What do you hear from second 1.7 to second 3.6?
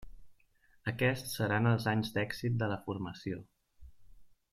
els anys d'èxit de la formació.